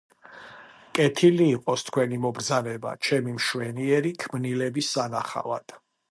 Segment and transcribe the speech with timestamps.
[0.99, 5.77] კეთილი იყოს თქვენი მობრძანება ჩემი მშვენიერი ქმნილების სანახავად.